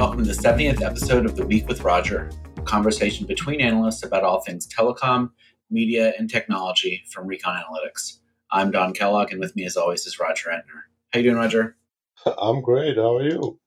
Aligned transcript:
welcome 0.00 0.24
to 0.24 0.32
the 0.32 0.32
70th 0.32 0.80
episode 0.80 1.26
of 1.26 1.36
The 1.36 1.44
Week 1.44 1.68
with 1.68 1.82
Roger, 1.82 2.30
a 2.56 2.62
conversation 2.62 3.26
between 3.26 3.60
analysts 3.60 4.02
about 4.02 4.24
all 4.24 4.40
things 4.40 4.66
telecom, 4.66 5.28
media, 5.70 6.14
and 6.18 6.30
technology 6.30 7.04
from 7.10 7.26
Recon 7.26 7.62
Analytics. 7.62 8.20
I'm 8.50 8.70
Don 8.70 8.94
Kellogg, 8.94 9.30
and 9.30 9.38
with 9.38 9.54
me, 9.54 9.66
as 9.66 9.76
always, 9.76 10.06
is 10.06 10.18
Roger 10.18 10.48
Entner. 10.48 10.84
How 11.12 11.18
you 11.18 11.24
doing, 11.24 11.36
Roger? 11.36 11.76
I'm 12.40 12.62
great. 12.62 12.96
How 12.96 13.18
are 13.18 13.28
you? 13.28 13.60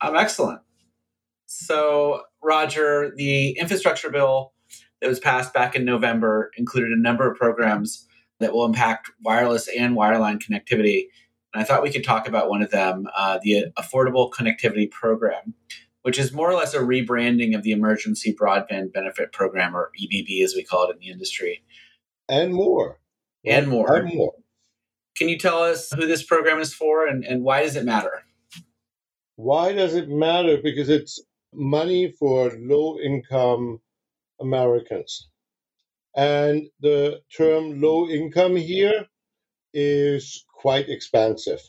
I'm 0.00 0.14
excellent. 0.14 0.60
So, 1.46 2.22
Roger, 2.40 3.12
the 3.16 3.58
infrastructure 3.58 4.08
bill 4.08 4.52
that 5.00 5.08
was 5.08 5.18
passed 5.18 5.52
back 5.52 5.74
in 5.74 5.84
November 5.84 6.52
included 6.56 6.92
a 6.92 7.02
number 7.02 7.28
of 7.28 7.36
programs 7.36 8.06
that 8.38 8.52
will 8.52 8.66
impact 8.66 9.10
wireless 9.24 9.66
and 9.66 9.96
wireline 9.96 10.40
connectivity. 10.40 11.06
And 11.52 11.62
I 11.62 11.64
thought 11.64 11.82
we 11.82 11.92
could 11.92 12.04
talk 12.04 12.26
about 12.26 12.48
one 12.48 12.62
of 12.62 12.70
them, 12.70 13.06
uh, 13.16 13.38
the 13.42 13.66
Affordable 13.78 14.30
Connectivity 14.30 14.90
Program, 14.90 15.54
which 16.02 16.18
is 16.18 16.32
more 16.32 16.50
or 16.50 16.54
less 16.54 16.74
a 16.74 16.78
rebranding 16.78 17.54
of 17.54 17.62
the 17.62 17.72
Emergency 17.72 18.34
Broadband 18.34 18.92
Benefit 18.92 19.32
Program, 19.32 19.76
or 19.76 19.90
EBB 20.00 20.42
as 20.42 20.54
we 20.54 20.64
call 20.64 20.88
it 20.88 20.94
in 20.94 21.00
the 21.00 21.10
industry. 21.10 21.62
And 22.28 22.54
more. 22.54 23.00
And 23.44 23.68
more. 23.68 23.96
And 23.96 24.14
more. 24.14 24.34
Can 25.16 25.28
you 25.28 25.38
tell 25.38 25.62
us 25.62 25.92
who 25.92 26.06
this 26.06 26.22
program 26.22 26.60
is 26.60 26.72
for 26.72 27.06
and, 27.06 27.24
and 27.24 27.44
why 27.44 27.62
does 27.62 27.76
it 27.76 27.84
matter? 27.84 28.24
Why 29.36 29.72
does 29.72 29.94
it 29.94 30.08
matter? 30.08 30.58
Because 30.62 30.88
it's 30.88 31.20
money 31.52 32.10
for 32.18 32.52
low 32.58 32.98
income 32.98 33.80
Americans. 34.40 35.28
And 36.16 36.68
the 36.80 37.20
term 37.34 37.80
low 37.80 38.08
income 38.08 38.56
here 38.56 39.06
is 39.72 40.44
quite 40.62 40.88
expansive. 40.88 41.60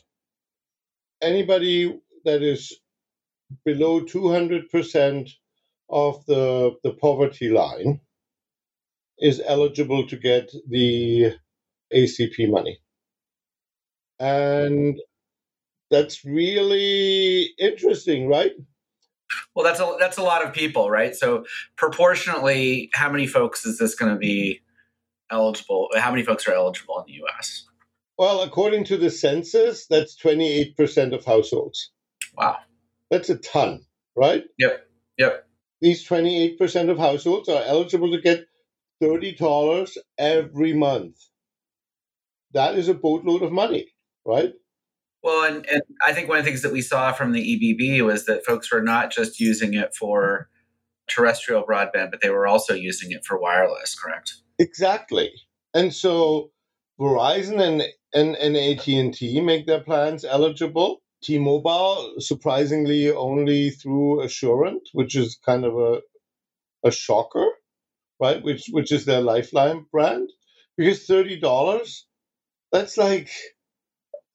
Anybody 1.20 2.00
that 2.24 2.42
is 2.42 2.72
below 3.64 4.00
200% 4.00 5.30
of 5.90 6.24
the, 6.26 6.76
the 6.84 6.92
poverty 6.92 7.50
line 7.50 8.00
is 9.18 9.42
eligible 9.44 10.06
to 10.06 10.16
get 10.16 10.50
the 10.68 11.34
ACP 11.92 12.50
money. 12.50 12.78
And 14.20 14.98
that's 15.90 16.24
really 16.24 17.50
interesting, 17.58 18.28
right? 18.28 18.52
Well, 19.54 19.64
that's 19.64 19.80
a 19.80 19.96
that's 19.98 20.18
a 20.18 20.22
lot 20.22 20.44
of 20.44 20.52
people, 20.52 20.90
right? 20.90 21.14
So 21.14 21.44
proportionately, 21.76 22.90
how 22.92 23.10
many 23.10 23.26
folks 23.26 23.66
is 23.66 23.78
this 23.78 23.94
going 23.94 24.12
to 24.12 24.18
be 24.18 24.60
eligible? 25.30 25.88
How 25.96 26.10
many 26.10 26.22
folks 26.22 26.46
are 26.46 26.54
eligible 26.54 26.98
in 27.00 27.04
the 27.06 27.18
U.S.? 27.24 27.66
Well, 28.16 28.42
according 28.42 28.84
to 28.84 28.96
the 28.96 29.10
census, 29.10 29.86
that's 29.86 30.16
twenty 30.16 30.52
eight 30.52 30.76
percent 30.76 31.14
of 31.14 31.24
households. 31.24 31.90
Wow, 32.36 32.58
that's 33.10 33.30
a 33.30 33.36
ton, 33.36 33.84
right? 34.16 34.44
Yep, 34.58 34.86
yep. 35.18 35.46
These 35.80 36.04
twenty 36.04 36.42
eight 36.42 36.58
percent 36.58 36.90
of 36.90 36.98
households 36.98 37.48
are 37.48 37.62
eligible 37.64 38.12
to 38.12 38.20
get 38.20 38.46
thirty 39.00 39.34
dollars 39.34 39.98
every 40.16 40.72
month. 40.72 41.16
That 42.52 42.76
is 42.76 42.88
a 42.88 42.94
boatload 42.94 43.42
of 43.42 43.50
money, 43.50 43.88
right? 44.24 44.52
Well, 45.24 45.44
and, 45.44 45.66
and 45.68 45.82
I 46.06 46.12
think 46.12 46.28
one 46.28 46.38
of 46.38 46.44
the 46.44 46.50
things 46.50 46.62
that 46.62 46.72
we 46.72 46.82
saw 46.82 47.12
from 47.12 47.32
the 47.32 47.40
EBB 47.40 48.04
was 48.04 48.26
that 48.26 48.44
folks 48.44 48.70
were 48.70 48.82
not 48.82 49.10
just 49.10 49.40
using 49.40 49.74
it 49.74 49.94
for 49.94 50.50
terrestrial 51.08 51.64
broadband, 51.64 52.10
but 52.10 52.20
they 52.20 52.30
were 52.30 52.46
also 52.46 52.74
using 52.74 53.10
it 53.10 53.24
for 53.24 53.40
wireless, 53.40 53.98
correct? 53.98 54.34
Exactly. 54.58 55.32
And 55.72 55.92
so 55.92 56.50
Verizon 57.00 57.60
and, 57.60 57.82
and, 58.14 58.36
and 58.36 58.56
AT&T 58.56 59.40
make 59.40 59.66
their 59.66 59.80
plans 59.80 60.24
eligible. 60.24 61.02
T-Mobile, 61.22 62.14
surprisingly, 62.18 63.10
only 63.10 63.70
through 63.70 64.22
Assurance, 64.22 64.90
which 64.92 65.16
is 65.16 65.38
kind 65.44 65.64
of 65.64 65.76
a, 65.76 66.00
a 66.86 66.90
shocker, 66.90 67.48
right? 68.20 68.42
Which, 68.42 68.66
which 68.70 68.92
is 68.92 69.04
their 69.04 69.20
Lifeline 69.20 69.86
brand. 69.90 70.30
Because 70.76 71.06
$30, 71.06 72.02
that's 72.72 72.96
like– 72.96 73.30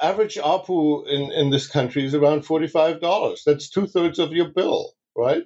average 0.02 0.36
ARPU 0.36 1.08
in, 1.08 1.32
in 1.32 1.50
this 1.50 1.68
country 1.68 2.06
is 2.06 2.16
around 2.16 2.42
$45. 2.44 3.44
That's 3.46 3.70
two 3.70 3.88
thirds 3.88 4.20
of 4.20 4.32
your 4.32 4.50
bill, 4.50 4.94
right? 5.16 5.44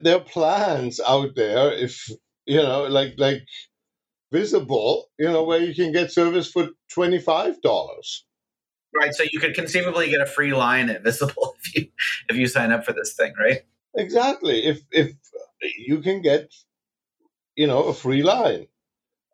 There 0.00 0.16
are 0.16 0.20
plans 0.20 1.00
out 1.06 1.34
there, 1.36 1.72
if, 1.72 2.08
you 2.46 2.58
know, 2.58 2.84
like, 2.84 3.14
like 3.18 3.42
Visible, 4.32 5.08
you 5.18 5.26
know, 5.26 5.44
where 5.44 5.60
you 5.60 5.74
can 5.74 5.92
get 5.92 6.12
service 6.12 6.50
for 6.50 6.70
$25. 6.94 8.22
Right. 8.94 9.14
So 9.14 9.24
you 9.30 9.40
could 9.40 9.54
conceivably 9.54 10.10
get 10.10 10.20
a 10.20 10.26
free 10.26 10.54
line 10.54 10.88
at 10.90 11.04
Visible 11.04 11.54
if 11.64 11.74
you, 11.74 11.88
if 12.28 12.36
you 12.36 12.46
sign 12.46 12.72
up 12.72 12.84
for 12.84 12.92
this 12.92 13.14
thing, 13.14 13.34
right? 13.38 13.62
Exactly. 13.96 14.64
If, 14.64 14.80
if 14.90 15.12
you 15.78 16.00
can 16.00 16.22
get, 16.22 16.52
you 17.54 17.66
know, 17.66 17.84
a 17.84 17.94
free 17.94 18.22
line. 18.22 18.66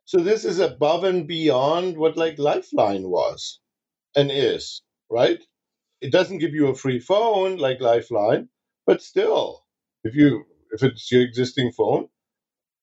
So 0.05 0.19
this 0.19 0.45
is 0.45 0.59
above 0.59 1.05
and 1.05 1.27
beyond 1.27 1.97
what 1.97 2.17
like 2.17 2.39
Lifeline 2.39 3.09
was 3.09 3.61
and 4.15 4.31
is, 4.31 4.83
right? 5.11 5.43
It 6.01 6.13
doesn't 6.13 6.39
give 6.39 6.53
you 6.55 6.69
a 6.69 6.75
free 6.75 6.99
phone 6.99 7.57
like 7.57 7.81
Lifeline, 7.81 8.49
but 8.87 9.01
still, 9.03 9.65
if 10.05 10.15
you 10.15 10.45
if 10.73 10.83
it's 10.83 11.11
your 11.13 11.23
existing 11.23 11.73
phone. 11.73 12.09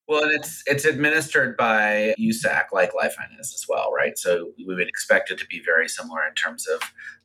Well, 0.09 0.23
it's 0.23 0.63
it's 0.65 0.85
administered 0.85 1.55
by 1.55 2.15
USAC 2.19 2.71
like 2.73 2.95
Lifeline 2.95 3.37
is 3.39 3.53
as 3.53 3.65
well, 3.69 3.91
right? 3.91 4.17
So 4.17 4.53
we 4.57 4.65
would 4.65 4.87
expect 4.87 5.29
it 5.29 5.37
to 5.37 5.45
be 5.45 5.61
very 5.63 5.87
similar 5.87 6.27
in 6.27 6.33
terms 6.33 6.67
of 6.67 6.81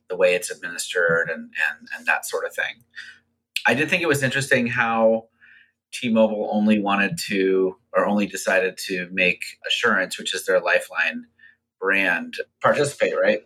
the 0.07 0.15
way 0.15 0.35
it's 0.35 0.51
administered 0.51 1.29
and 1.29 1.51
and, 1.67 1.87
and 1.97 2.05
that 2.05 2.27
sort 2.27 2.45
of 2.45 2.53
thing. 2.53 2.83
I 3.65 3.73
did 3.73 3.89
think 3.89 4.03
it 4.03 4.07
was 4.07 4.21
interesting 4.21 4.67
how 4.67 5.29
T-Mobile 5.93 6.49
only 6.51 6.79
wanted 6.79 7.17
to 7.27 7.75
or 7.91 8.05
only 8.05 8.27
decided 8.27 8.77
to 8.85 9.09
make 9.11 9.43
Assurance, 9.67 10.19
which 10.19 10.35
is 10.35 10.45
their 10.45 10.59
Lifeline 10.59 11.25
brand, 11.81 12.35
participate, 12.61 13.15
right? 13.19 13.41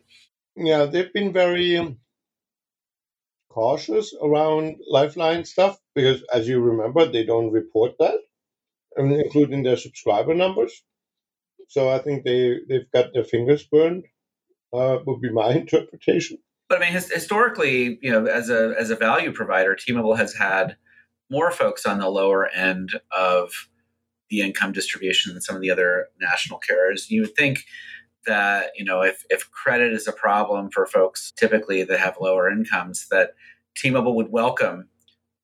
yeah, 0.57 0.85
they've 0.85 1.13
been 1.13 1.31
very 1.31 1.78
um, 1.78 1.97
cautious 3.49 4.13
around 4.22 4.75
Lifeline 4.89 5.45
stuff 5.45 5.79
because, 5.95 6.23
as 6.33 6.47
you 6.47 6.59
remember, 6.59 7.05
they 7.05 7.23
don't 7.23 7.51
report 7.51 7.94
that, 7.99 8.19
including 8.97 9.63
their 9.63 9.77
subscriber 9.77 10.33
numbers. 10.33 10.83
So 11.67 11.89
I 11.89 12.00
think 12.00 12.23
they 12.23 12.57
they've 12.67 12.91
got 12.94 13.13
their 13.13 13.23
fingers 13.23 13.63
burned. 13.63 14.05
Uh, 14.72 15.00
would 15.05 15.22
be 15.22 15.31
my 15.31 15.50
interpretation. 15.55 16.38
But 16.67 16.77
I 16.77 16.81
mean, 16.81 16.94
his, 16.94 17.11
historically, 17.11 17.97
you 18.01 18.11
know, 18.11 18.25
as 18.25 18.49
a 18.49 18.75
as 18.79 18.91
a 18.91 18.95
value 18.95 19.31
provider, 19.31 19.75
T-Mobile 19.75 20.16
has 20.16 20.35
had 20.35 20.78
more 21.29 21.51
folks 21.51 21.85
on 21.85 21.99
the 21.99 22.09
lower 22.09 22.47
end 22.47 22.99
of 23.11 23.51
the 24.29 24.41
income 24.41 24.72
distribution 24.72 25.33
than 25.33 25.41
some 25.41 25.55
of 25.55 25.61
the 25.61 25.72
other 25.72 26.07
national 26.22 26.59
carriers. 26.59 27.09
You 27.09 27.22
would 27.22 27.35
think 27.35 27.66
that 28.25 28.72
you 28.78 28.85
know 28.85 29.01
if 29.01 29.23
if 29.29 29.49
credit 29.51 29.94
is 29.94 30.07
a 30.07 30.11
problem 30.11 30.69
for 30.72 30.85
folks 30.85 31.31
typically 31.35 31.83
that 31.83 31.99
have 31.99 32.17
lower 32.22 32.49
incomes 32.49 33.07
that 33.09 33.31
T-Mobile 33.75 34.16
would 34.16 34.31
welcome 34.31 34.89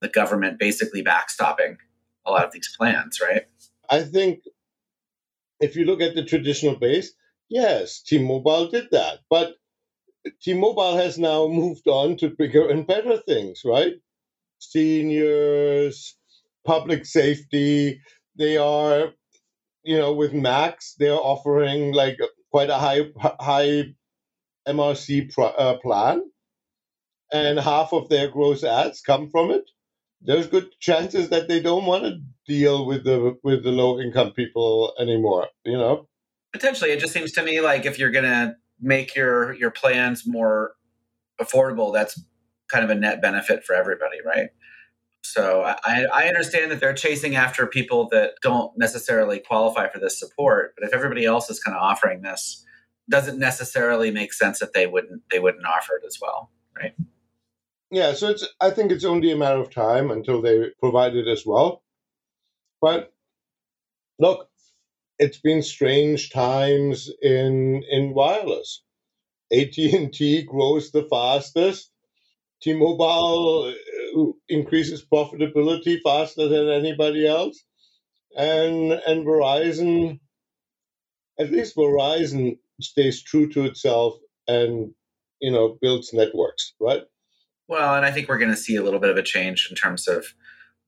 the 0.01 0.09
government 0.09 0.59
basically 0.59 1.03
backstopping 1.03 1.77
a 2.25 2.31
lot 2.31 2.45
of 2.45 2.51
these 2.51 2.73
plans, 2.77 3.19
right? 3.21 3.43
I 3.89 4.03
think 4.03 4.39
if 5.59 5.75
you 5.75 5.85
look 5.85 6.01
at 6.01 6.15
the 6.15 6.23
traditional 6.25 6.75
base, 6.75 7.13
yes, 7.49 8.01
T-Mobile 8.01 8.69
did 8.69 8.87
that, 8.91 9.19
but 9.29 9.55
T-Mobile 10.41 10.97
has 10.97 11.17
now 11.17 11.47
moved 11.47 11.87
on 11.87 12.17
to 12.17 12.29
bigger 12.29 12.67
and 12.69 12.87
better 12.87 13.17
things, 13.17 13.61
right? 13.63 13.93
Seniors, 14.59 16.15
public 16.65 17.05
safety. 17.05 18.01
They 18.37 18.57
are, 18.57 19.13
you 19.83 19.97
know, 19.97 20.13
with 20.13 20.33
Max, 20.33 20.95
they're 20.97 21.13
offering 21.13 21.93
like 21.93 22.17
quite 22.51 22.69
a 22.69 22.77
high 22.77 23.01
high 23.39 23.93
MRC 24.67 25.31
uh, 25.37 25.77
plan, 25.77 26.23
and 27.31 27.59
half 27.59 27.93
of 27.93 28.09
their 28.09 28.29
gross 28.29 28.63
adds 28.63 29.01
come 29.01 29.29
from 29.29 29.51
it. 29.51 29.69
There's 30.21 30.47
good 30.47 30.69
chances 30.79 31.29
that 31.29 31.47
they 31.47 31.59
don't 31.59 31.85
want 31.85 32.03
to 32.03 32.19
deal 32.47 32.85
with 32.85 33.03
the 33.03 33.37
with 33.43 33.63
the 33.63 33.71
low 33.71 33.99
income 33.99 34.31
people 34.31 34.93
anymore. 34.99 35.47
You 35.63 35.77
know, 35.77 36.07
potentially, 36.53 36.91
it 36.91 36.99
just 36.99 37.13
seems 37.13 37.31
to 37.33 37.43
me 37.43 37.61
like 37.61 37.85
if 37.85 37.99
you're 37.99 38.11
gonna 38.11 38.55
make 38.79 39.15
your 39.15 39.53
your 39.53 39.71
plans 39.71 40.23
more 40.25 40.73
affordable, 41.39 41.93
that's 41.93 42.19
kind 42.71 42.83
of 42.83 42.89
a 42.89 42.95
net 42.95 43.21
benefit 43.21 43.63
for 43.63 43.75
everybody, 43.75 44.17
right? 44.25 44.49
So 45.23 45.63
I, 45.63 46.05
I 46.13 46.27
understand 46.27 46.71
that 46.71 46.79
they're 46.79 46.93
chasing 46.93 47.35
after 47.35 47.65
people 47.65 48.07
that 48.09 48.33
don't 48.43 48.71
necessarily 48.77 49.39
qualify 49.39 49.89
for 49.89 49.99
this 49.99 50.19
support, 50.19 50.75
but 50.77 50.87
if 50.87 50.93
everybody 50.93 51.25
else 51.25 51.49
is 51.49 51.59
kind 51.59 51.75
of 51.75 51.81
offering 51.81 52.21
this, 52.21 52.63
doesn't 53.09 53.39
necessarily 53.39 54.11
make 54.11 54.33
sense 54.33 54.59
that 54.59 54.73
they 54.73 54.87
wouldn't 54.87 55.23
they 55.31 55.39
wouldn't 55.39 55.65
offer 55.65 55.93
it 56.01 56.05
as 56.05 56.17
well, 56.21 56.51
right? 56.77 56.93
Yeah, 57.95 58.13
so 58.13 58.29
it's 58.29 58.45
I 58.59 58.71
think 58.71 58.91
it's 58.91 59.05
only 59.05 59.31
a 59.31 59.37
matter 59.37 59.59
of 59.61 59.71
time 59.71 60.11
until 60.11 60.41
they 60.41 60.69
provide 60.81 61.15
it 61.15 61.29
as 61.29 61.45
well. 61.45 61.81
But 62.81 63.13
look, 64.19 64.49
it's 65.19 65.39
been 65.39 65.63
strange 65.63 66.29
times 66.31 67.09
in 67.21 67.83
in 67.89 68.13
wireless. 68.13 68.81
AT&T 69.51 70.43
grows 70.43 70.91
the 70.91 71.05
fastest 71.05 71.91
T-Mobile 72.61 73.73
uh, 74.17 74.31
increases 74.49 75.05
profitability 75.05 75.99
faster 76.03 76.47
than 76.49 76.69
anybody 76.69 77.27
else, 77.27 77.63
and 78.37 78.93
and 78.93 79.25
Verizon, 79.25 80.19
at 81.39 81.51
least 81.51 81.75
Verizon 81.77 82.57
stays 82.81 83.23
true 83.23 83.49
to 83.53 83.63
itself 83.65 84.15
and 84.47 84.93
you 85.39 85.51
know 85.51 85.77
builds 85.81 86.13
networks, 86.13 86.73
right? 86.79 87.03
Well, 87.67 87.95
and 87.95 88.05
I 88.05 88.11
think 88.11 88.27
we're 88.27 88.37
going 88.37 88.51
to 88.51 88.57
see 88.57 88.75
a 88.75 88.83
little 88.83 88.99
bit 88.99 89.09
of 89.09 89.17
a 89.17 89.23
change 89.23 89.67
in 89.69 89.75
terms 89.75 90.07
of 90.07 90.33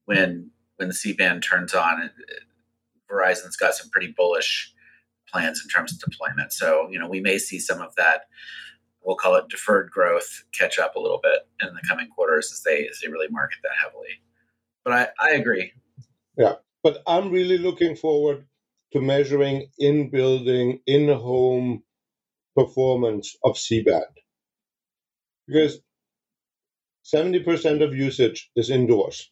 when 0.06 0.51
when 0.75 0.88
the 0.88 0.94
C 0.94 1.13
band 1.13 1.44
turns 1.44 1.74
on. 1.74 2.03
Uh, 2.03 2.07
Verizon's 3.12 3.56
got 3.56 3.74
some 3.74 3.89
pretty 3.89 4.13
bullish 4.15 4.74
plans 5.31 5.62
in 5.63 5.69
terms 5.69 5.94
of 5.94 6.00
deployment. 6.00 6.51
So, 6.53 6.88
you 6.91 7.00
know, 7.00 7.07
we 7.07 7.21
may 7.21 7.38
see 7.38 7.59
some 7.59 7.81
of 7.81 7.95
that, 7.95 8.24
we'll 9.01 9.15
call 9.15 9.35
it 9.35 9.47
deferred 9.50 9.89
growth, 9.91 10.44
catch 10.53 10.77
up 10.77 10.95
a 10.95 11.00
little 11.00 11.19
bit 11.21 11.39
in 11.62 11.74
the 11.74 11.88
coming 11.88 12.09
quarters 12.09 12.51
as 12.51 12.62
they 12.63 12.88
as 12.88 13.00
they 13.01 13.09
really 13.09 13.30
market 13.30 13.59
that 13.63 13.77
heavily. 13.81 14.09
But 14.83 14.94
I, 14.94 15.07
I 15.19 15.35
agree. 15.35 15.71
Yeah. 16.38 16.56
But 16.83 17.01
I'm 17.07 17.31
really 17.31 17.57
looking 17.57 17.95
forward 17.95 18.45
to 18.94 19.01
measuring 19.01 19.69
in 19.77 20.09
building, 20.09 20.80
in 20.85 21.09
home 21.09 21.83
performance 22.56 23.35
of 23.44 23.57
C 23.57 23.83
band. 23.83 24.03
Because 25.47 25.80
70% 27.13 27.83
of 27.83 27.95
usage 27.95 28.50
is 28.56 28.69
indoors. 28.69 29.31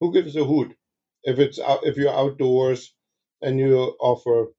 Who 0.00 0.12
gives 0.12 0.36
a 0.36 0.44
hoot 0.44 0.76
if 1.26 1.38
it's 1.38 1.58
out, 1.58 1.80
if 1.82 1.96
you're 1.96 2.12
outdoors 2.12 2.94
and 3.42 3.58
you 3.58 3.76
offer, 4.00 4.52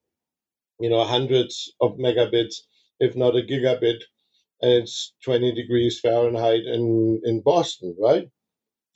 you 0.80 0.90
know, 0.90 1.04
hundreds 1.04 1.74
of 1.82 1.98
megabits, 1.98 2.56
if 3.00 3.16
not 3.16 3.36
a 3.36 3.42
gigabit, 3.42 4.02
and 4.62 4.72
it's 4.72 5.14
20 5.24 5.56
degrees 5.56 6.00
Fahrenheit 6.00 6.62
in, 6.66 7.22
in 7.24 7.42
Boston, 7.42 7.96
right? 8.00 8.30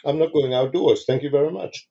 I'm 0.05 0.19
not 0.19 0.33
going 0.33 0.53
outdoors. 0.53 1.05
Thank 1.05 1.23
you 1.23 1.29
very 1.29 1.51
much. 1.51 1.87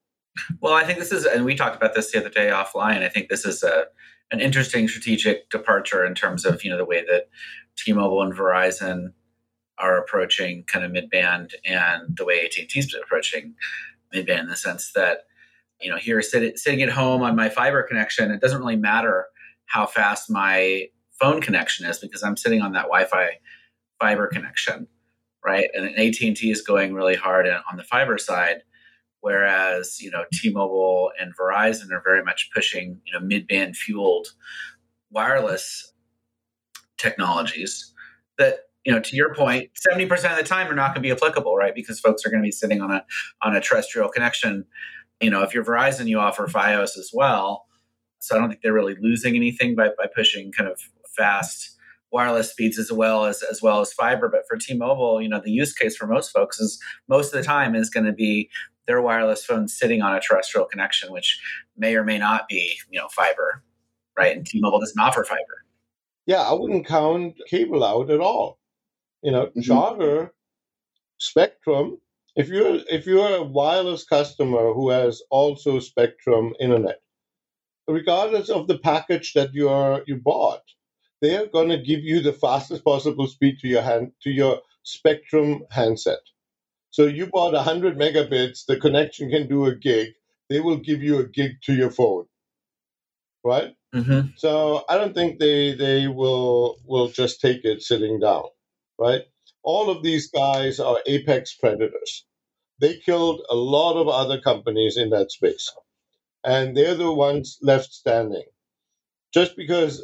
Well, 0.61 0.75
I 0.75 0.85
think 0.85 0.99
this 0.99 1.13
is, 1.13 1.25
and 1.25 1.45
we 1.45 1.55
talked 1.55 1.77
about 1.77 1.95
this 1.95 2.13
the 2.13 2.19
other 2.19 2.29
day 2.29 2.51
offline. 2.51 3.03
I 3.03 3.09
think 3.09 3.29
this 3.29 3.45
is 3.45 3.63
a 3.63 3.87
an 4.33 4.39
interesting 4.41 4.87
strategic 4.87 5.51
departure 5.51 6.05
in 6.05 6.15
terms 6.15 6.45
of 6.45 6.63
you 6.63 6.71
know 6.71 6.77
the 6.77 6.85
way 6.85 7.05
that 7.05 7.29
T-Mobile 7.77 8.23
and 8.23 8.33
Verizon 8.33 9.13
are 9.81 9.99
approaching 9.99 10.65
kind 10.65 10.85
of 10.85 10.93
mid-band 10.93 11.55
and 11.65 12.17
the 12.17 12.25
way 12.25 12.45
AT&T 12.45 12.79
is 12.79 12.95
approaching 12.95 13.55
mid-band 14.13 14.41
in 14.41 14.49
the 14.49 14.57
sense 14.57 14.93
that 14.93 15.25
you 15.81 15.91
know, 15.91 15.97
here 15.97 16.21
sit, 16.23 16.59
sitting 16.59 16.83
at 16.83 16.91
home 16.91 17.23
on 17.23 17.35
my 17.35 17.49
fiber 17.49 17.83
connection, 17.83 18.31
it 18.31 18.41
doesn't 18.41 18.59
really 18.59 18.77
matter 18.77 19.27
how 19.67 19.87
fast 19.87 20.31
my 20.31 20.87
phone 21.19 21.41
connection 21.41 21.87
is 21.87 21.99
because 21.99 22.23
I'm 22.23 22.37
sitting 22.37 22.61
on 22.61 22.73
that 22.73 22.85
Wi-Fi 22.85 23.39
fiber 23.99 24.27
connection, 24.27 24.87
right? 25.45 25.69
And 25.75 25.87
AT&T 25.87 26.51
is 26.51 26.63
going 26.63 26.95
really 26.95 27.17
hard 27.17 27.47
on 27.47 27.77
the 27.77 27.85
fiber 27.85 28.19
side, 28.19 28.63
whereas 29.21 30.01
you 30.01 30.11
know 30.11 30.25
T-Mobile 30.33 31.13
and 31.21 31.37
Verizon 31.37 31.91
are 31.93 32.03
very 32.05 32.23
much 32.25 32.51
pushing 32.55 33.01
you 33.07 33.13
know 33.13 33.21
mid-band 33.21 33.77
fueled 33.77 34.29
wireless 35.11 35.93
technologies 36.99 37.93
that 38.39 38.70
you 38.85 38.93
know 38.93 39.01
to 39.01 39.17
your 39.17 39.35
point 39.35 39.71
70% 39.89 40.11
of 40.31 40.37
the 40.37 40.43
time 40.43 40.69
are 40.69 40.75
not 40.75 40.95
going 40.95 41.03
to 41.03 41.09
be 41.09 41.11
applicable 41.11 41.55
right 41.57 41.75
because 41.75 42.01
folks 42.01 42.25
are 42.25 42.31
going 42.31 42.43
to 42.43 42.47
be 42.47 42.53
sitting 42.53 42.81
on 42.81 42.91
a 42.91 43.05
on 43.43 43.55
a 43.55 43.61
terrestrial 43.61 44.09
connection 44.09 44.65
you 45.21 45.31
know, 45.31 45.43
if 45.43 45.55
you're 45.55 45.65
Verizon, 45.65 46.09
you 46.09 46.19
offer 46.19 46.47
FiOS 46.47 46.99
as 46.99 47.11
well. 47.13 47.67
So 48.19 48.35
I 48.35 48.39
don't 48.39 48.49
think 48.49 48.63
they're 48.63 48.73
really 48.73 48.97
losing 49.01 49.37
anything 49.37 49.75
by, 49.75 49.89
by 49.89 50.07
pushing 50.15 50.51
kind 50.53 50.69
of 50.69 50.81
fast 51.17 51.77
wireless 52.13 52.51
speeds 52.51 52.79
as 52.79 52.91
well 52.91 53.25
as 53.25 53.43
as 53.43 53.63
well 53.63 53.81
as 53.81 53.93
fiber. 53.93 54.29
But 54.29 54.43
for 54.49 54.57
T-Mobile, 54.57 55.23
you 55.23 55.29
know, 55.29 55.41
the 55.41 55.51
use 55.51 55.73
case 55.73 55.97
for 55.97 56.07
most 56.07 56.31
folks 56.31 56.59
is 56.59 56.79
most 57.09 57.33
of 57.33 57.39
the 57.39 57.45
time 57.45 57.75
is 57.75 57.89
going 57.89 58.07
to 58.07 58.13
be 58.13 58.51
their 58.87 59.01
wireless 59.01 59.45
phone 59.45 59.69
sitting 59.69 60.03
on 60.03 60.15
a 60.15 60.21
terrestrial 60.21 60.67
connection, 60.67 61.13
which 61.13 61.41
may 61.77 61.95
or 61.95 62.03
may 62.03 62.19
not 62.19 62.49
be, 62.49 62.77
you 62.91 62.99
know, 62.99 63.09
fiber, 63.09 63.63
right? 64.19 64.37
And 64.37 64.47
T-Mobile 64.47 64.81
doesn't 64.81 64.99
offer 64.99 65.23
fiber. 65.23 65.65
Yeah, 66.27 66.43
I 66.43 66.53
wouldn't 66.53 66.87
count 66.87 67.37
cable 67.49 67.85
out 67.85 68.11
at 68.11 68.21
all. 68.21 68.60
You 69.23 69.33
know, 69.33 69.47
mm-hmm. 69.47 69.61
Charter, 69.61 70.33
Spectrum, 71.19 71.99
if 72.37 72.49
you're 72.49 72.81
if 72.91 73.07
you're 73.07 73.37
a 73.37 73.43
wireless 73.43 74.05
customer 74.05 74.73
who 74.73 74.91
has 74.91 75.23
also 75.31 75.79
Spectrum 75.81 76.55
internet, 76.61 77.01
regardless 77.87 78.49
of 78.49 78.67
the 78.69 78.79
package 78.79 79.33
that 79.35 79.53
you 79.55 79.69
are 79.69 80.03
you 80.07 80.17
bought, 80.17 80.63
they 81.21 81.37
are 81.37 81.47
going 81.47 81.69
to 81.69 81.79
give 81.79 82.01
you 82.01 82.21
the 82.21 82.33
fastest 82.33 82.85
possible 82.85 83.27
speed 83.27 83.59
to 83.61 83.69
your 83.69 83.83
hand 83.83 84.13
to 84.23 84.31
your 84.31 84.61
Spectrum 84.83 85.65
handset. 85.71 86.21
So 86.91 87.07
you 87.07 87.27
bought 87.27 87.53
100 87.53 87.97
megabits, 87.97 88.67
the 88.67 88.77
connection 88.77 89.31
can 89.31 89.49
do 89.49 89.67
a 89.67 89.75
gig. 89.75 90.15
They 90.49 90.61
will 90.61 90.79
give 90.79 91.03
you 91.03 91.19
a 91.19 91.29
gig 91.29 91.63
to 91.65 91.73
your 91.73 91.91
phone, 91.91 92.27
right? 93.45 93.77
Mm-hmm. 93.95 94.31
So 94.37 94.85
I 94.89 94.97
don't 94.97 95.15
think 95.15 95.39
they 95.39 95.75
they 95.75 96.09
will 96.09 96.79
will 96.85 97.09
just 97.09 97.41
take 97.41 97.65
it 97.65 97.83
sitting 97.83 98.19
down, 98.19 98.45
right? 99.01 99.23
All 99.65 99.91
of 99.91 100.05
these 100.05 100.31
guys 100.31 100.81
are 100.81 100.99
apex 101.07 101.55
predators 101.57 102.23
they 102.81 102.99
killed 102.99 103.43
a 103.51 103.57
lot 103.57 104.01
of 104.01 104.09
other 104.09 104.41
companies 104.43 104.99
in 104.99 105.11
that 105.13 105.33
space. 105.33 105.73
And 106.45 106.77
they're 106.77 106.95
the 106.97 107.13
ones 107.13 107.59
left 107.63 107.93
standing. 107.93 108.45
Just 109.35 109.57
because, 109.57 110.03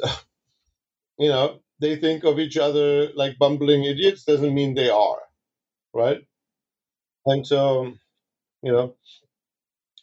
you 1.19 1.29
know, 1.29 1.59
they 1.81 1.97
think 1.97 2.25
of 2.25 2.39
each 2.39 2.57
other 2.57 3.09
like 3.15 3.39
bumbling 3.39 3.85
idiots 3.85 4.25
doesn't 4.25 4.53
mean 4.55 4.75
they 4.75 4.89
are, 4.89 5.19
right? 5.93 6.19
And 7.25 7.47
so, 7.47 7.93
you 8.63 8.71
know, 8.73 8.95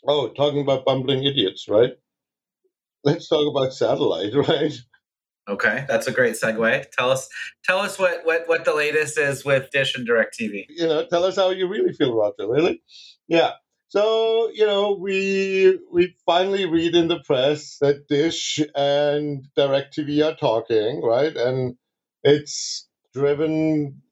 oh, 0.08 0.28
talking 0.30 0.62
about 0.62 0.84
bumbling 0.86 1.24
idiots, 1.24 1.68
right? 1.68 1.92
Let's 3.04 3.28
talk 3.28 3.50
about 3.50 3.74
satellite, 3.74 4.34
right? 4.48 4.72
Okay, 5.46 5.84
that's 5.86 6.06
a 6.06 6.12
great 6.12 6.34
segue. 6.34 6.56
Mm-hmm. 6.56 6.90
Tell 6.96 7.10
us, 7.10 7.28
tell 7.64 7.78
us 7.78 7.98
what 7.98 8.24
what 8.24 8.48
what 8.48 8.64
the 8.64 8.74
latest 8.74 9.18
is 9.18 9.44
with 9.44 9.70
Dish 9.70 9.94
and 9.94 10.08
DirecTV. 10.08 10.66
You 10.70 10.86
know, 10.86 11.06
tell 11.06 11.24
us 11.24 11.36
how 11.36 11.50
you 11.50 11.68
really 11.68 11.92
feel 11.92 12.18
about 12.18 12.36
them. 12.38 12.50
Really, 12.50 12.82
yeah. 13.28 13.52
So 13.88 14.50
you 14.54 14.66
know, 14.66 14.96
we 14.98 15.78
we 15.92 16.16
finally 16.24 16.64
read 16.64 16.94
in 16.94 17.08
the 17.08 17.20
press 17.20 17.76
that 17.80 18.08
Dish 18.08 18.58
and 18.74 19.46
DirecTV 19.56 20.24
are 20.24 20.36
talking, 20.36 21.02
right? 21.02 21.36
And 21.36 21.76
it's 22.22 22.88
driven 23.12 24.02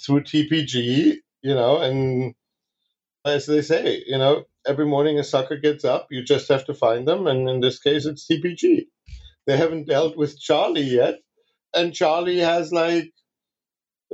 through 0.00 0.22
TPG, 0.22 1.16
you 1.42 1.54
know, 1.54 1.78
and 1.78 2.34
as 3.24 3.46
they 3.46 3.62
say, 3.62 4.02
you 4.06 4.16
know, 4.16 4.44
every 4.66 4.86
morning 4.86 5.18
a 5.18 5.24
sucker 5.24 5.56
gets 5.56 5.84
up, 5.84 6.06
you 6.10 6.22
just 6.22 6.48
have 6.48 6.64
to 6.66 6.74
find 6.74 7.06
them, 7.06 7.26
and 7.26 7.48
in 7.48 7.60
this 7.60 7.80
case, 7.80 8.06
it's 8.06 8.28
TPG. 8.28 8.86
They 9.48 9.56
haven't 9.56 9.86
dealt 9.86 10.14
with 10.14 10.38
Charlie 10.38 10.82
yet, 10.82 11.20
and 11.74 11.94
Charlie 11.94 12.40
has 12.40 12.70
like 12.70 13.10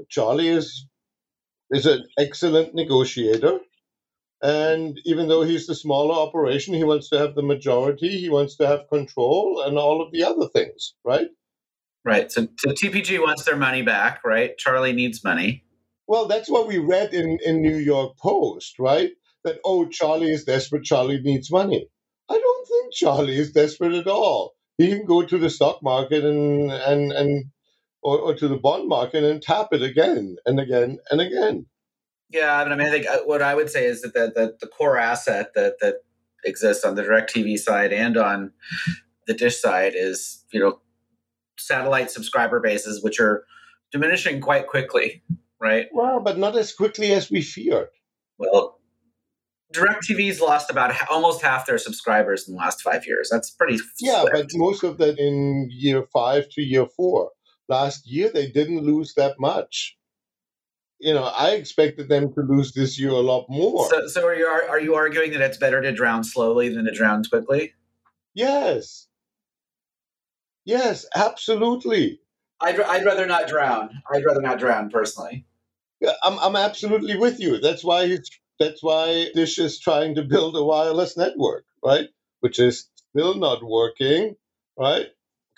Charlie 0.08 0.46
is 0.46 0.86
is 1.72 1.86
an 1.86 2.04
excellent 2.16 2.72
negotiator. 2.76 3.58
And 4.42 5.00
even 5.04 5.26
though 5.26 5.42
he's 5.42 5.66
the 5.66 5.74
smaller 5.74 6.14
operation, 6.14 6.74
he 6.74 6.84
wants 6.84 7.08
to 7.08 7.18
have 7.18 7.34
the 7.34 7.42
majority, 7.42 8.10
he 8.16 8.28
wants 8.28 8.56
to 8.58 8.66
have 8.68 8.88
control 8.88 9.64
and 9.66 9.76
all 9.76 10.00
of 10.02 10.12
the 10.12 10.22
other 10.22 10.46
things, 10.46 10.94
right? 11.04 11.26
Right. 12.04 12.30
So, 12.30 12.46
so 12.58 12.70
TPG 12.70 13.20
wants 13.20 13.44
their 13.44 13.56
money 13.56 13.82
back, 13.82 14.20
right? 14.24 14.56
Charlie 14.56 14.92
needs 14.92 15.24
money. 15.24 15.64
Well, 16.06 16.28
that's 16.28 16.50
what 16.50 16.68
we 16.68 16.78
read 16.78 17.12
in, 17.12 17.38
in 17.44 17.60
New 17.60 17.78
York 17.78 18.18
Post, 18.18 18.78
right? 18.78 19.10
That, 19.42 19.58
oh, 19.64 19.86
Charlie 19.86 20.30
is 20.30 20.44
desperate, 20.44 20.84
Charlie 20.84 21.22
needs 21.22 21.50
money. 21.50 21.88
I 22.30 22.38
don't 22.38 22.68
think 22.68 22.92
Charlie 22.92 23.36
is 23.36 23.50
desperate 23.50 23.94
at 23.94 24.06
all 24.06 24.54
he 24.78 24.88
can 24.88 25.06
go 25.06 25.22
to 25.22 25.38
the 25.38 25.50
stock 25.50 25.82
market 25.82 26.24
and 26.24 26.70
and 26.70 27.12
and 27.12 27.44
or, 28.02 28.18
or 28.18 28.34
to 28.34 28.48
the 28.48 28.56
bond 28.56 28.88
market 28.88 29.24
and 29.24 29.42
tap 29.42 29.68
it 29.72 29.82
again 29.82 30.36
and 30.46 30.60
again 30.60 30.98
and 31.10 31.20
again. 31.20 31.66
Yeah, 32.30 32.62
I 32.62 32.68
mean, 32.68 32.80
I 32.80 32.90
think 32.90 33.06
uh, 33.06 33.18
what 33.24 33.42
I 33.42 33.54
would 33.54 33.70
say 33.70 33.86
is 33.86 34.02
that 34.02 34.14
the, 34.14 34.32
the, 34.34 34.56
the 34.60 34.66
core 34.66 34.98
asset 34.98 35.52
that 35.54 35.74
that 35.80 35.96
exists 36.44 36.84
on 36.84 36.94
the 36.94 37.02
DirecTV 37.02 37.58
side 37.58 37.92
and 37.92 38.16
on 38.16 38.52
the 39.26 39.34
Dish 39.34 39.60
side 39.60 39.92
is 39.94 40.44
you 40.52 40.60
know 40.60 40.80
satellite 41.58 42.10
subscriber 42.10 42.60
bases, 42.60 43.02
which 43.02 43.20
are 43.20 43.44
diminishing 43.92 44.40
quite 44.40 44.66
quickly, 44.66 45.22
right? 45.60 45.86
Well, 45.92 46.20
but 46.20 46.38
not 46.38 46.56
as 46.56 46.72
quickly 46.74 47.12
as 47.12 47.30
we 47.30 47.40
feared. 47.40 47.88
Well, 48.38 48.80
DirecTV's 49.74 50.40
lost 50.40 50.70
about 50.70 50.94
almost 51.10 51.42
half 51.42 51.66
their 51.66 51.78
subscribers 51.78 52.48
in 52.48 52.54
the 52.54 52.60
last 52.60 52.82
five 52.82 53.06
years. 53.06 53.28
That's 53.30 53.50
pretty. 53.50 53.78
Yeah, 54.00 54.24
but 54.32 54.46
most 54.54 54.84
of 54.84 54.98
that 54.98 55.18
in 55.18 55.68
year 55.70 56.04
five 56.12 56.48
to 56.50 56.62
year 56.62 56.86
four. 56.86 57.30
Last 57.68 58.06
year 58.06 58.30
they 58.32 58.50
didn't 58.50 58.80
lose 58.80 59.14
that 59.14 59.36
much. 59.38 59.96
You 60.98 61.12
know, 61.12 61.24
I 61.24 61.50
expected 61.50 62.08
them 62.08 62.32
to 62.34 62.40
lose 62.40 62.72
this 62.72 62.98
year 62.98 63.10
a 63.10 63.20
lot 63.20 63.46
more. 63.48 63.88
So, 63.90 64.06
so 64.06 64.26
are 64.26 64.34
you 64.34 64.46
are 64.46 64.80
you 64.80 64.94
arguing 64.94 65.32
that 65.32 65.40
it's 65.40 65.58
better 65.58 65.82
to 65.82 65.92
drown 65.92 66.24
slowly 66.24 66.68
than 66.68 66.84
to 66.84 66.92
drown 66.92 67.24
quickly? 67.24 67.74
Yes. 68.34 69.08
Yes, 70.64 71.04
absolutely. 71.14 72.20
I'd, 72.60 72.80
I'd 72.80 73.04
rather 73.04 73.26
not 73.26 73.48
drown. 73.48 73.90
I'd 74.12 74.24
rather 74.24 74.40
not 74.40 74.58
drown 74.58 74.88
personally. 74.88 75.44
I'm 76.22 76.38
I'm 76.38 76.56
absolutely 76.56 77.16
with 77.16 77.40
you. 77.40 77.58
That's 77.58 77.84
why 77.84 78.06
he's, 78.06 78.30
that's 78.58 78.82
why 78.82 79.28
Dish 79.34 79.58
is 79.58 79.80
trying 79.80 80.16
to 80.16 80.22
build 80.22 80.56
a 80.56 80.64
wireless 80.64 81.16
network, 81.16 81.64
right? 81.84 82.08
Which 82.40 82.58
is 82.58 82.88
still 83.10 83.34
not 83.34 83.62
working, 83.64 84.36
right? 84.78 85.08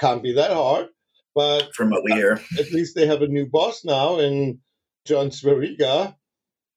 Can't 0.00 0.22
be 0.22 0.34
that 0.34 0.52
hard. 0.52 0.88
But 1.34 1.74
from 1.74 1.90
what 1.90 2.04
we 2.04 2.12
hear, 2.12 2.40
at 2.58 2.72
least 2.72 2.94
they 2.94 3.06
have 3.06 3.22
a 3.22 3.28
new 3.28 3.46
boss 3.46 3.84
now 3.84 4.18
in 4.18 4.60
John 5.06 5.28
Swieringa. 5.30 6.14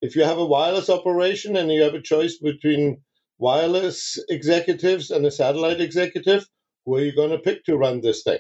If 0.02 0.16
you 0.16 0.24
have 0.24 0.38
a 0.38 0.46
wireless 0.46 0.90
operation 0.90 1.56
and 1.56 1.72
you 1.72 1.84
have 1.84 1.94
a 1.94 2.02
choice 2.02 2.38
between 2.38 3.02
wireless 3.38 4.18
executives 4.30 5.12
and 5.12 5.26
a 5.26 5.32
satellite 5.32 5.82
executive, 5.82 6.46
who 6.86 6.96
are 6.96 7.02
you 7.02 7.16
going 7.16 7.32
to 7.32 7.40
pick 7.40 7.66
to 7.66 7.78
run 7.78 8.02
this 8.02 8.24
thing? 8.24 8.40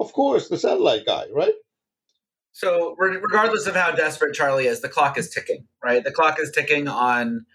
Of 0.00 0.12
course, 0.12 0.48
the 0.48 0.58
satellite 0.58 1.06
guy, 1.06 1.26
right? 1.34 1.54
So, 2.54 2.94
regardless 2.98 3.66
of 3.66 3.74
how 3.74 3.90
desperate 3.90 4.32
Charlie 4.32 4.68
is, 4.68 4.80
the 4.80 4.88
clock 4.88 5.18
is 5.18 5.28
ticking, 5.28 5.66
right? 5.82 6.04
The 6.04 6.12
clock 6.12 6.38
is 6.38 6.52
ticking 6.52 6.86
on 6.86 7.46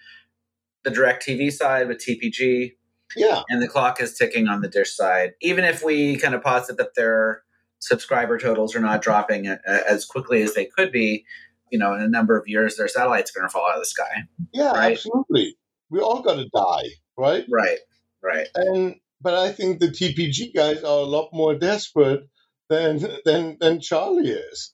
the 0.84 0.90
DirecTV 0.92 1.54
side 1.54 1.88
with 1.88 2.00
TPG. 2.06 2.74
Yeah. 3.16 3.44
And 3.48 3.62
the 3.62 3.70
clock 3.70 4.02
is 4.02 4.14
ticking 4.14 4.50
on 4.50 4.60
the 4.60 4.68
dish 4.68 4.94
side. 4.94 5.36
Even 5.42 5.64
if 5.64 5.86
we 5.86 6.18
kind 6.18 6.36
of 6.36 6.44
posit 6.44 6.76
that 6.78 6.96
their 6.96 7.44
subscriber 7.80 8.38
totals 8.38 8.76
are 8.76 8.82
not 8.82 9.02
dropping 9.02 9.48
as 9.48 10.04
quickly 10.04 10.42
as 10.42 10.54
they 10.54 10.66
could 10.66 10.92
be, 10.92 11.26
you 11.72 11.80
know, 11.80 11.94
in 11.94 12.02
a 12.02 12.10
number 12.10 12.38
of 12.38 12.46
years, 12.46 12.76
their 12.76 12.90
satellite's 12.90 13.32
going 13.32 13.48
to 13.48 13.50
fall 13.50 13.70
out 13.70 13.76
of 13.76 13.82
the 13.82 13.86
sky. 13.86 14.26
Yeah, 14.54 14.72
right? 14.72 14.92
absolutely. 14.92 15.56
We 15.90 16.02
all 16.02 16.22
got 16.22 16.36
to 16.36 16.50
die, 16.54 16.90
right? 17.18 17.46
Right, 17.50 17.80
right. 18.22 18.48
And 18.54 18.96
but 19.22 19.34
I 19.36 19.54
think 19.54 19.80
the 19.80 19.88
TPG 19.88 20.54
guys 20.54 20.84
are 20.84 21.00
a 21.00 21.04
lot 21.04 21.30
more 21.32 21.56
desperate 21.56 22.28
than 22.68 23.00
than 23.24 23.56
than 23.62 23.80
Charlie 23.80 24.32
is. 24.32 24.74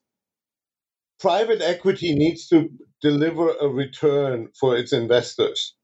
Private 1.25 1.62
equity 1.62 2.15
needs 2.15 2.48
to 2.50 2.70
deliver 3.01 3.50
a 3.51 3.67
return 3.70 4.50
for 4.60 4.77
its 4.77 4.94
investors. 4.94 5.75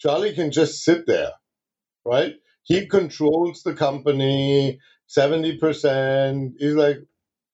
Charlie 0.00 0.34
can 0.34 0.52
just 0.52 0.84
sit 0.84 1.06
there 1.06 1.30
right? 2.06 2.34
He 2.64 2.86
controls 2.88 3.64
the 3.64 3.74
company 3.74 4.80
70%. 5.10 6.52
He's 6.58 6.74
like, 6.74 6.98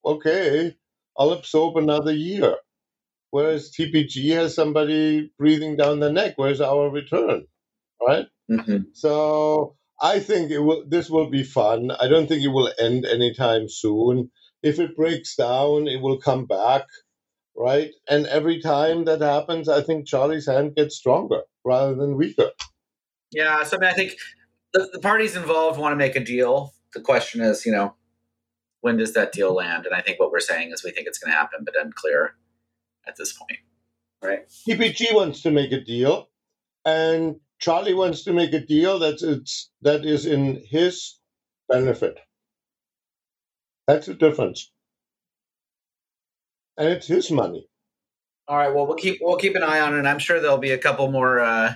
okay, 0.04 0.76
I'll 1.18 1.32
absorb 1.32 1.78
another 1.78 2.14
year. 2.14 2.56
Whereas 3.30 3.72
TPG 3.78 4.34
has 4.36 4.54
somebody 4.54 5.32
breathing 5.38 5.76
down 5.76 6.00
the 6.00 6.12
neck. 6.12 6.34
Where's 6.36 6.62
our 6.62 6.90
return? 6.90 7.46
Right? 8.06 8.26
Mm-hmm. 8.50 8.78
So 8.94 9.76
I 10.00 10.20
think 10.20 10.50
it 10.50 10.60
will. 10.60 10.84
This 10.88 11.10
will 11.10 11.30
be 11.30 11.44
fun. 11.44 11.90
I 11.92 12.08
don't 12.08 12.28
think 12.28 12.42
it 12.44 12.48
will 12.48 12.72
end 12.78 13.06
anytime 13.06 13.68
soon. 13.68 14.30
If 14.62 14.78
it 14.78 14.96
breaks 14.96 15.36
down, 15.36 15.86
it 15.86 16.00
will 16.00 16.18
come 16.18 16.46
back, 16.46 16.84
right? 17.56 17.90
And 18.08 18.26
every 18.26 18.60
time 18.60 19.04
that 19.04 19.20
happens, 19.20 19.68
I 19.68 19.82
think 19.82 20.06
Charlie's 20.06 20.48
hand 20.48 20.74
gets 20.74 20.96
stronger 20.96 21.42
rather 21.64 21.94
than 21.94 22.16
weaker. 22.16 22.50
Yeah, 23.30 23.62
so 23.62 23.76
I 23.76 23.80
mean, 23.80 23.90
I 23.90 23.94
think 23.94 24.14
the, 24.72 24.88
the 24.92 25.00
parties 25.00 25.36
involved 25.36 25.78
want 25.78 25.92
to 25.92 25.96
make 25.96 26.16
a 26.16 26.24
deal. 26.24 26.72
The 26.94 27.00
question 27.00 27.40
is, 27.40 27.66
you 27.66 27.72
know, 27.72 27.94
when 28.80 28.96
does 28.96 29.14
that 29.14 29.32
deal 29.32 29.54
land? 29.54 29.86
And 29.86 29.94
I 29.94 30.00
think 30.00 30.18
what 30.18 30.30
we're 30.30 30.40
saying 30.40 30.70
is 30.72 30.82
we 30.82 30.90
think 30.90 31.06
it's 31.06 31.18
going 31.18 31.32
to 31.32 31.38
happen, 31.38 31.60
but 31.64 31.74
unclear 31.80 32.34
at 33.06 33.16
this 33.16 33.32
point. 33.32 33.60
Right? 34.22 34.48
TPG 34.68 35.14
wants 35.14 35.42
to 35.42 35.50
make 35.50 35.72
a 35.72 35.80
deal, 35.80 36.28
and 36.84 37.36
Charlie 37.60 37.94
wants 37.94 38.24
to 38.24 38.32
make 38.32 38.52
a 38.52 38.60
deal 38.60 38.98
that's 38.98 39.22
it's 39.22 39.70
that 39.82 40.04
is 40.04 40.26
in 40.26 40.62
his 40.68 41.18
benefit. 41.68 42.18
That's 43.88 44.06
the 44.06 44.14
difference, 44.14 44.70
and 46.76 46.88
it's 46.88 47.06
his 47.06 47.30
money. 47.30 47.66
All 48.46 48.58
right. 48.58 48.72
Well, 48.72 48.86
we'll 48.86 48.96
keep 48.96 49.18
we'll 49.22 49.38
keep 49.38 49.56
an 49.56 49.62
eye 49.62 49.80
on 49.80 49.98
it. 49.98 50.06
I'm 50.06 50.18
sure 50.18 50.40
there'll 50.40 50.58
be 50.58 50.72
a 50.72 50.78
couple 50.78 51.10
more 51.10 51.40
uh, 51.40 51.74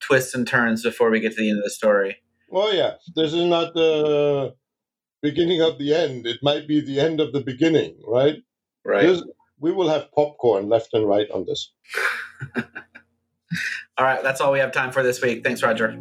twists 0.00 0.34
and 0.34 0.46
turns 0.46 0.84
before 0.84 1.10
we 1.10 1.18
get 1.18 1.34
to 1.34 1.42
the 1.42 1.50
end 1.50 1.58
of 1.58 1.64
the 1.64 1.70
story. 1.70 2.18
Oh 2.52 2.70
yeah, 2.70 2.92
this 3.16 3.34
is 3.34 3.44
not 3.44 3.74
the 3.74 4.54
beginning 5.20 5.62
of 5.62 5.78
the 5.78 5.94
end. 5.94 6.26
It 6.26 6.38
might 6.42 6.68
be 6.68 6.80
the 6.80 7.00
end 7.00 7.20
of 7.20 7.32
the 7.32 7.40
beginning, 7.40 7.98
right? 8.06 8.36
Right. 8.84 9.02
This, 9.02 9.24
we 9.58 9.72
will 9.72 9.88
have 9.88 10.12
popcorn 10.12 10.68
left 10.68 10.94
and 10.94 11.08
right 11.08 11.28
on 11.32 11.44
this. 11.44 11.72
all 12.56 12.62
right, 14.06 14.22
that's 14.22 14.40
all 14.40 14.52
we 14.52 14.60
have 14.60 14.70
time 14.70 14.92
for 14.92 15.02
this 15.02 15.20
week. 15.20 15.42
Thanks, 15.42 15.62
Roger. 15.62 15.98